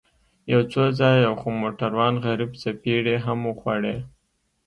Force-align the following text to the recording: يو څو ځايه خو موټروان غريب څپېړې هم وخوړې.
يو 0.53 0.61
څو 0.71 0.83
ځايه 0.99 1.31
خو 1.39 1.47
موټروان 1.61 2.13
غريب 2.25 2.51
څپېړې 2.61 3.15
هم 3.25 3.39
وخوړې. 3.49 3.95